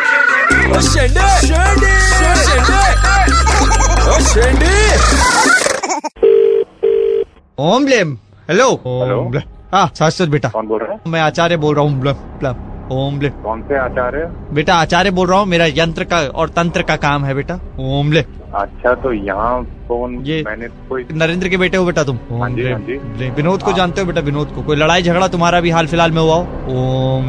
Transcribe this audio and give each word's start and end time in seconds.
शेंडे 0.00 1.26
शेंडे 1.46 1.92
शेंडे 4.30 4.72
ओम 7.62 7.84
blame 7.84 8.16
hello 8.50 8.68
hello 8.86 9.20
हाँ 9.72 9.86
शाश्वत 9.98 10.28
बेटा 10.28 10.48
कौन 10.48 10.66
बोल 10.66 10.80
रहा 10.80 10.92
है? 10.92 10.98
मैं 11.06 11.20
आचार्य 11.20 11.56
बोल 11.64 11.74
रहा 11.76 11.84
हूँ 11.84 12.00
ब्लम 12.00 12.92
ओमले 12.92 13.28
कौन 13.42 13.62
से 13.68 13.76
आचार्य? 13.78 14.24
बेटा 14.54 14.74
आचार्य 14.74 15.10
बोल 15.18 15.28
रहा 15.28 15.38
हूँ 15.38 15.46
मेरा 15.48 15.66
यंत्र 15.74 16.04
का 16.12 16.18
और 16.42 16.48
तंत्र 16.56 16.82
का 16.82 16.96
काम 17.04 17.24
है 17.24 17.34
बेटा। 17.34 17.54
ओम 17.54 17.98
ओमले 17.98 18.22
अच्छा 18.54 18.92
तो 19.02 19.12
यहाँ 19.12 19.62
फ़ोन 19.88 20.14
ये- 20.24 20.44
मैंने 20.46 20.66
कोई 20.88 21.04
नरेंद्र 21.12 21.48
के 21.48 21.56
बेटे 21.56 21.76
हो 21.76 21.84
बेटा 21.84 22.02
तुम? 22.04 22.16
हाँ 22.30 22.38
हाँ। 22.40 22.50
विनोद 23.36 23.62
को 23.62 23.70
हाँ। 23.70 23.76
जानते 23.76 24.00
हो 24.00 24.06
बेटा? 24.06 24.20
विनोद 24.20 24.52
को। 24.54 24.62
कोई 24.62 24.76
लड़ाई 24.76 25.02
झगड़ा 25.02 25.28
तुम्हारा 25.28 25.60
भी 25.60 25.70
हाल 25.70 25.86
फ़िलहाल 25.86 26.10
में 26.10 26.20
हुआ 26.22 26.34
हो? 26.34 26.42
ओम 26.70 27.28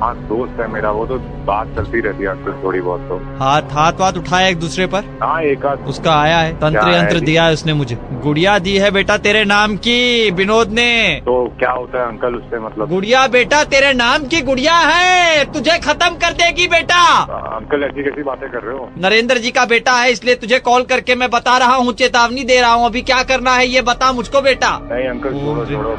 हाँ 0.00 0.14
दोस्त 0.28 0.60
है 0.60 0.66
मेरा 0.72 0.90
वो 0.90 1.06
तो 1.06 1.18
बात 1.46 1.74
चलती 1.76 2.00
रहती 2.00 2.24
है 2.24 2.34
थोड़ी 2.62 2.80
बहुत 2.80 3.00
तो। 3.08 3.16
हाथ 3.38 3.62
हाथ 3.72 3.92
वाथ 4.00 4.12
उठाया 4.12 4.48
एक 4.48 4.58
दूसरे 4.60 4.86
पर? 4.86 5.04
हाँ 5.22 5.40
एक 5.42 5.66
आध 5.66 5.86
उसका 5.88 6.14
आया 6.20 6.38
है 6.38 6.52
तंत्र 6.60 6.88
यंत्र 6.94 7.20
दिया 7.20 7.44
है 7.44 7.52
उसने 7.52 7.74
मुझे। 7.74 7.98
गुड़िया 8.22 8.58
दी 8.58 8.76
है 8.78 8.90
बेटा 8.90 9.16
तेरे 9.26 9.44
नाम 9.44 9.76
की 9.76 10.30
विनोद 10.30 10.70
ने। 10.70 10.90
तो 11.24 11.36
क्या 11.58 11.70
होता 11.70 12.00
है 12.00 12.06
अंकल 12.08 12.34
उससे 12.34 12.60
मतलब? 12.60 12.88
गुड़िया 12.88 13.26
बेटा 13.36 13.62
तेरे 13.74 13.92
नाम 13.92 14.24
की 14.26 14.40
गुड़िया 14.42 14.76
है 14.76 15.44
तुझे 15.52 15.78
खत्म 15.78 16.10
कर 16.24 16.32
देगी 16.42 16.66
बेटा। 16.68 17.02
अंकल 17.56 17.82
ऐसी 17.84 18.02
कैसी 18.02 18.22
बातें 18.22 18.48
कर 18.50 18.62
रहे 18.62 18.76
हो? 18.78 18.88
नरेंद्र 18.98 19.38
जी 19.38 19.50
का 19.50 19.64
बेटा 19.64 19.92
है 20.00 20.10
इसलिए 20.12 20.34
तुझे 20.34 20.55
कॉल 20.60 20.82
करके 20.84 21.14
मैं 21.14 21.28
बता 21.30 21.56
रहा 21.58 21.74
हूँ 21.76 21.92
चेतावनी 21.94 22.44
दे 22.44 22.60
रहा 22.60 22.72
हूँ। 22.72 22.86
अभी 22.86 23.02
क्या 23.02 23.22
करना 23.24 23.54
है 23.54 23.66
ये 23.68 23.82
बता 23.82 24.10
मुझको 24.12 24.40
बेटा। 24.42 24.70
नहीं 24.82 25.08
अंकल 25.08 25.38
छोड़ो 25.40 25.64
छोड़ो। 25.66 25.96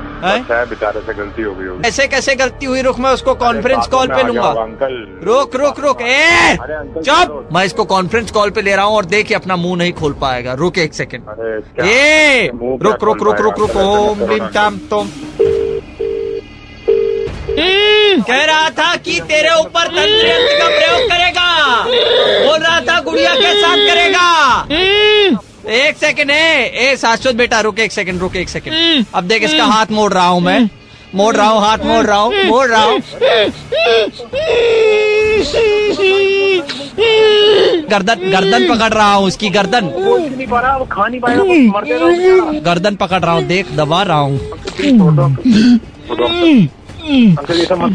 बेचारे 0.68 1.02
से 1.02 1.14
गलती 1.14 1.42
हो 1.42 1.54
गई 1.54 1.68
होगी। 1.68 1.88
ऐसे 1.88 2.08
कैसे 2.08 2.36
गलती 2.36 2.66
हुई? 2.66 2.82
रुक 2.82 3.00
मैं 3.00 3.12
उसको 3.12 3.36
कॉन्फ्रेंस 3.38 3.88
कॉल 3.88 4.08
पे 4.08 4.24
लूँगा। 4.24 4.50
अंकल। 4.62 4.96
रुक 5.24 5.56
रुक 5.56 5.80
रुक। 5.80 6.02
ए! 6.02 6.58
चुप! 6.58 7.50
मैं 7.54 7.66
इसको 7.66 7.86
कॉन्फ्रेंस 7.86 8.32
कॉल 8.32 8.50
पे 8.50 8.62
ले 8.62 8.76
रहा 8.76 8.86
हूँ 8.86 8.96
और 8.96 9.06
देख 9.08 9.32
अपना 9.36 9.56
मुँह 9.58 9.78
नहीं 9.78 9.94
खोल 9.94 10.14
पाएगा। 10.22 10.54
रुक 10.56 10.78
एक 10.78 10.94
सेकेंड 10.94 11.24
ए 11.82 12.50
रुक 12.54 13.04
रुक 13.04 13.24
रुक 13.24 13.40
रुक 13.42 13.60
रुक। 13.60 13.76
ओम 13.78 14.30
लीम 14.30 14.48
टाम 14.50 14.78
तुम। 14.90 15.10
कह 18.20 18.44
रहा 18.46 18.70
था 18.70 18.96
कि 18.98 19.20
तेरे 19.22 19.50
ऊपर 19.56 19.88
तंत्र 19.88 20.38
का 20.60 20.68
प्रयोग 20.68 21.10
करेगा। 21.10 21.50
बोल 21.84 22.60
रहा 22.60 22.80
था 22.82 23.00
गुड़िया 23.02 23.34
के 23.36 23.47
एक 25.68 25.98
सेकंड 25.98 26.32
है 26.32 26.68
ए 26.82 26.96
शाश्वत 26.98 27.36
बेटा 27.36 27.60
रुक 27.62 27.80
एक 27.80 27.92
सेकंड 27.92 28.20
रुक 28.22 28.36
एक 28.36 28.50
सेकंड। 28.50 29.06
अब 29.16 29.24
देख 29.28 29.44
इसका 29.44 29.64
हाथ 29.66 29.86
मोड़ 29.92 30.12
रहा 30.14 30.28
हूँ 30.28 30.42
मैं। 30.42 30.70
मोड़ 31.16 31.36
रहा 31.36 31.48
हूँ 31.48 31.60
हाथ 31.62 31.78
मोड़ 31.86 32.06
रहा 32.06 32.18
हूँ 32.18 32.44
मोड़ 32.46 32.68
रहा 32.68 32.84
हूँ। 32.84 33.00
गर्दन 37.92 38.30
गर्दन 38.32 38.68
पकड़ 38.70 38.94
रहा 38.94 39.14
हूँ 39.14 39.28
उसकी 39.28 39.50
गर्दन। 39.50 39.90
गर्दन 42.66 42.96
पकड़ 42.96 43.22
रहा 43.22 43.34
हूँ 43.34 43.44
देख 43.48 43.72
दबा 43.76 44.02
रहा 44.04 44.18
हूँ। 44.18 44.40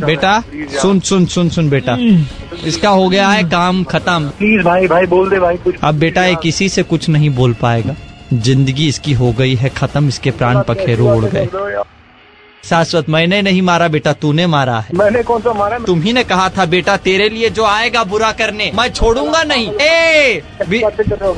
बेटा 0.07 0.43
सुन 0.83 1.01
सुन 1.01 1.27
सुन 1.27 1.49
सुन 1.49 1.71
बेटा। 1.71 1.97
इसका 2.65 2.89
हो 2.91 3.09
गया 3.09 3.29
है 3.29 3.43
काम 3.51 3.83
खत्म। 3.85 4.29
प्लीज़ 4.39 4.63
भाई 4.65 4.87
भाई 4.89 5.07
बोल 5.07 5.31
दे 5.31 5.39
भाई 5.41 5.57
कुछ 5.59 5.75
अब 5.85 5.95
बेटा 5.99 6.25
ये 6.25 6.35
किसी 6.43 6.69
से 6.69 6.83
कुछ 6.85 7.09
नहीं 7.09 7.31
बोल 7.31 7.53
पाएगा। 7.63 7.95
ज़िंदगी 8.35 8.89
इसकी 8.89 9.13
हो 9.13 9.33
गई 9.39 9.55
है 9.55 9.69
खत्म 9.71 10.09
इसके 10.09 10.31
प्राण 10.33 10.63
पखेरु 10.69 11.09
उड़ 11.09 11.25
गए। 11.25 11.49
शाश्वत 12.65 13.09
मैंने 13.09 13.41
नहीं 13.43 13.63
मारा 13.63 13.89
बेटा 13.89 14.13
तूने 14.15 14.47
मारा 14.47 14.79
है। 14.81 14.97
मैंने 14.97 15.23
कौन 15.23 15.41
सा 15.41 15.53
मारा 15.53 15.79
तुम 15.79 16.01
ही 16.03 16.13
ने 16.13 16.23
कहा 16.25 16.49
था 16.49 16.65
बेटा 16.67 16.97
तेरे 17.07 17.29
लिए 17.29 17.49
जो 17.51 17.65
आएगा 17.65 18.05
बुरा 18.05 18.31
करने 18.33 18.71
मैं 18.75 18.89
छोड़ूँगा 18.91 19.43
नहीं। 19.45 19.73
ए? 19.73 20.43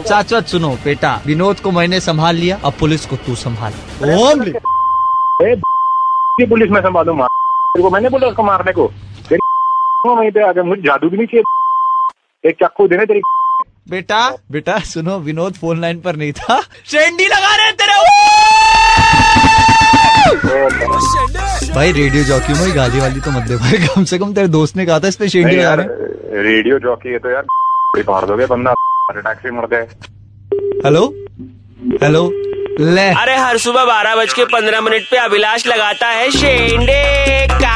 शाश्वत 0.09 0.47
सुनो 0.47 0.71
बेटा 0.85 1.21
विनोद 1.27 1.61
को 1.61 1.71
मैंने 1.71 2.01
संभाल 2.01 2.37
लिया 2.37 2.59
अब 2.65 2.73
पुलिस 2.81 3.07
को 3.07 3.17
तू 3.17 3.35
संभाल। 3.37 3.73
ओम 4.15 4.45
पुलिस 6.41 6.71
में 6.71 6.81
संभालू? 6.81 7.15
मैंने 7.91 8.09
बोला 8.09 8.27
उसको 8.27 8.43
मारने 8.43 8.73
को। 8.73 8.91
वहीं 10.07 10.31
पे 10.31 10.43
आ 10.45 10.53
गया 10.53 10.63
मुझे 10.65 10.83
जादू 10.83 11.09
भी 11.11 11.17
नहीं 11.17 11.27
चाहिए 11.27 11.45
एक 12.45 12.57
चाकू 12.61 12.87
देने 12.89 13.05
तेरी 13.07 13.21
बेटा 13.91 14.19
बेटा 14.53 14.79
सुनो 14.89 15.19
विनोद 15.21 15.55
फ़ोन 15.61 15.81
लाइन 15.81 16.01
पर 16.01 16.17
नहीं 16.17 16.33
था। 16.33 16.61
शेंडी 16.87 17.27
लगा 17.27 17.55
रहे 17.57 17.73
तेरे 17.73 17.95
भाई 21.75 21.93
रेडियो 21.93 22.23
जॉकी 22.25 22.53
में 22.53 22.77
गाली 22.77 23.01
वाली 23.01 23.21
तो 23.21 23.31
मत 23.31 23.43
दे 23.49 23.57
भाई। 23.57 23.79
कम 23.87 24.05
से 24.05 24.19
कम 24.19 24.33
तेरे 24.35 24.49
दोस्त 24.49 24.77
ने 24.77 24.87
कहा 24.87 24.99
था 25.01 25.09
इसने 25.09 25.29
शेंडी 25.29 25.57
लगा 25.57 25.75
रहे 25.75 26.43
रेडियो 26.43 26.79
जॉकी 26.79 27.09
है 27.09 27.19
तो 27.19 27.31
यार 27.31 27.43
फाड़ 28.03 28.25
दोगे 28.27 28.47
बंदा? 28.47 28.71
अटैक 29.11 29.39
से 29.39 29.51
मर 29.51 29.67
जाए 29.71 29.87
हेलो 30.85 31.05
हेलो 32.03 32.23
ले। 32.81 33.09
अरे 33.23 33.37
हर 33.37 33.57
सुबह 33.59 33.85
बारह 33.87 34.15
बज 34.17 34.33
के 34.33 34.45
पंद्रह 34.53 34.81
मिनट 34.81 35.03
पे 35.11 35.17
अभिलाष 35.19 35.67
लगाता 35.67 36.09
है 36.09 36.31
शेंडे 36.33 37.03
कान 37.53 37.74